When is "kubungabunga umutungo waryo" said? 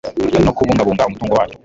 0.57-1.57